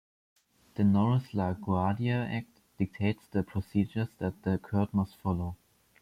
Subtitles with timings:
[0.73, 5.55] The Norris-LaGuardia Act dictates the procedures that the court must follow.